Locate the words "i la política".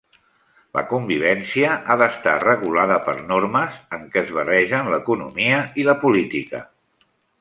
5.83-6.65